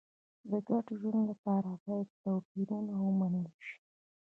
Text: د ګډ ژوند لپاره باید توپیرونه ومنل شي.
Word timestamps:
د 0.49 0.51
ګډ 0.67 0.85
ژوند 0.99 1.21
لپاره 1.31 1.69
باید 1.83 2.07
توپیرونه 2.23 2.93
ومنل 3.05 3.47
شي. 3.65 3.75